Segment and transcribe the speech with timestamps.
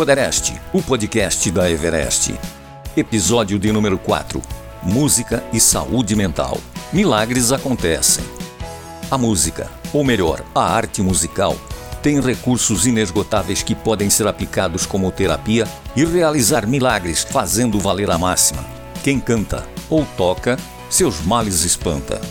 [0.00, 2.34] Podereste, o podcast da Everest.
[2.96, 4.40] Episódio de número 4.
[4.82, 6.58] Música e saúde mental.
[6.90, 8.24] Milagres acontecem.
[9.10, 11.54] A música, ou melhor, a arte musical,
[12.02, 18.16] tem recursos inesgotáveis que podem ser aplicados como terapia e realizar milagres, fazendo valer a
[18.16, 18.64] máxima.
[19.04, 20.56] Quem canta ou toca,
[20.88, 22.22] seus males espanta.